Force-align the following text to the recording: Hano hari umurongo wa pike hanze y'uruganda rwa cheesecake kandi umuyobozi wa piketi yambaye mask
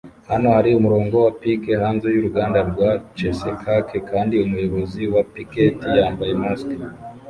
Hano 0.31 0.47
hari 0.55 0.69
umurongo 0.79 1.15
wa 1.25 1.31
pike 1.41 1.71
hanze 1.81 2.05
y'uruganda 2.13 2.59
rwa 2.69 2.89
cheesecake 3.15 3.97
kandi 4.09 4.33
umuyobozi 4.45 5.01
wa 5.13 5.23
piketi 5.33 5.87
yambaye 5.97 6.33
mask 6.43 6.69